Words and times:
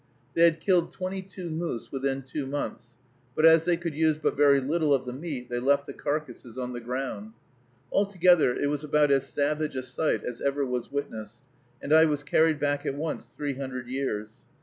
They 0.33 0.45
had 0.45 0.59
killed 0.59 0.89
twenty 0.91 1.21
two 1.21 1.51
moose 1.51 1.91
within 1.91 2.23
two 2.23 2.47
months, 2.47 2.95
but, 3.35 3.45
as 3.45 3.65
they 3.65 3.77
could 3.77 3.93
use 3.93 4.17
but 4.17 4.35
very 4.35 4.59
little 4.59 4.95
of 4.95 5.05
the 5.05 5.13
meat, 5.13 5.47
they 5.47 5.59
left 5.59 5.85
the 5.85 5.93
carcases 5.93 6.57
on 6.57 6.73
the 6.73 6.79
ground. 6.79 7.33
Altogether 7.91 8.51
it 8.55 8.67
was 8.67 8.83
about 8.83 9.11
as 9.11 9.29
savage 9.29 9.75
a 9.75 9.83
sight 9.83 10.23
as 10.23 10.39
was 10.39 10.41
ever 10.41 10.65
witnessed, 10.65 11.41
and 11.83 11.93
I 11.93 12.05
was 12.05 12.23
carried 12.23 12.59
back 12.59 12.83
at 12.83 12.95
once 12.95 13.25
three 13.25 13.53
hundred 13.57 13.87
years. 13.89 14.31